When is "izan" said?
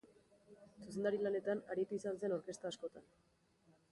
2.01-2.19